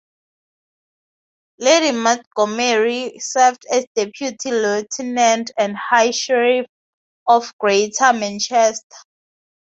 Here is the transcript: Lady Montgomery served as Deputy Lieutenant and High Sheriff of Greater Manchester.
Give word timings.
Lady 1.59 1.95
Montgomery 1.95 3.19
served 3.19 3.67
as 3.71 3.85
Deputy 3.95 4.49
Lieutenant 4.49 5.51
and 5.59 5.77
High 5.77 6.09
Sheriff 6.09 6.65
of 7.27 7.55
Greater 7.59 8.11
Manchester. 8.11 8.97